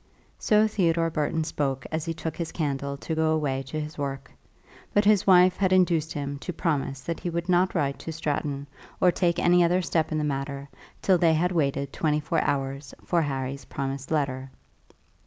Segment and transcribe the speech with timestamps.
[0.39, 4.31] So Theodore Burton spoke as he took his candle to go away to his work;
[4.95, 8.65] but his wife had induced him to promise that he would not write to Stratton
[8.99, 10.67] or take any other step in the matter
[11.03, 14.49] till they had waited twenty four hours for Harry's promised letter.